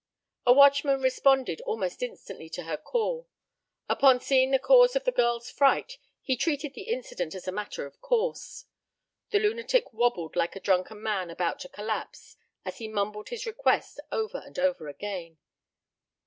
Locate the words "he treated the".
6.23-6.89